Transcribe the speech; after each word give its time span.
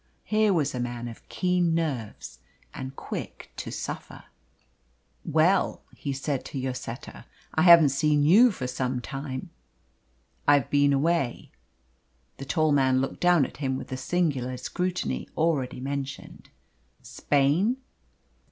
Here 0.23 0.51
was 0.51 0.73
a 0.73 0.79
man 0.79 1.07
of 1.07 1.29
keen 1.29 1.75
nerves 1.75 2.39
and 2.73 2.95
quick 2.95 3.51
to 3.57 3.69
suffer. 3.69 4.23
"Well," 5.23 5.83
he 5.95 6.11
said 6.11 6.43
to 6.45 6.57
Lloseta, 6.59 7.25
"I 7.53 7.61
haven't 7.61 7.89
seen 7.89 8.23
you 8.23 8.49
for 8.49 8.65
some 8.65 8.99
time." 8.99 9.51
"I've 10.47 10.71
been 10.71 10.91
away." 10.91 11.51
The 12.37 12.45
tall 12.45 12.71
man 12.71 12.99
looked 12.99 13.19
down 13.19 13.45
at 13.45 13.57
him 13.57 13.77
with 13.77 13.89
the 13.89 13.95
singular 13.95 14.57
scrutiny 14.57 15.29
already 15.37 15.79
mentioned. 15.79 16.49
"Spain?" 17.03 17.77